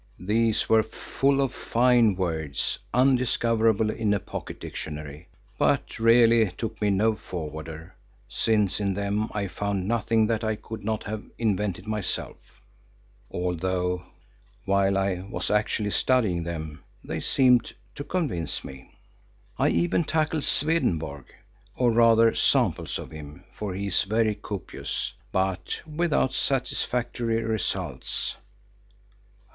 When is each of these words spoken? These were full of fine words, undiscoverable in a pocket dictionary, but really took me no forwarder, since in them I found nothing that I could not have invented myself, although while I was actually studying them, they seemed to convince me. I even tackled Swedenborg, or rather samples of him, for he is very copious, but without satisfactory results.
These 0.25 0.67
were 0.67 0.81
full 0.81 1.41
of 1.41 1.53
fine 1.53 2.15
words, 2.15 2.79
undiscoverable 2.91 3.91
in 3.91 4.15
a 4.15 4.19
pocket 4.19 4.59
dictionary, 4.59 5.27
but 5.59 5.99
really 5.99 6.49
took 6.53 6.81
me 6.81 6.89
no 6.89 7.13
forwarder, 7.13 7.93
since 8.27 8.79
in 8.79 8.95
them 8.95 9.29
I 9.31 9.45
found 9.47 9.87
nothing 9.87 10.25
that 10.25 10.43
I 10.43 10.55
could 10.55 10.83
not 10.83 11.03
have 11.03 11.21
invented 11.37 11.85
myself, 11.85 12.37
although 13.29 14.03
while 14.65 14.97
I 14.97 15.21
was 15.29 15.51
actually 15.51 15.91
studying 15.91 16.41
them, 16.45 16.79
they 17.03 17.19
seemed 17.19 17.75
to 17.93 18.03
convince 18.03 18.63
me. 18.63 18.97
I 19.59 19.69
even 19.69 20.03
tackled 20.03 20.45
Swedenborg, 20.45 21.25
or 21.75 21.91
rather 21.91 22.33
samples 22.33 22.97
of 22.97 23.11
him, 23.11 23.43
for 23.53 23.75
he 23.75 23.85
is 23.85 24.01
very 24.01 24.33
copious, 24.33 25.13
but 25.31 25.79
without 25.85 26.33
satisfactory 26.33 27.43
results. 27.43 28.35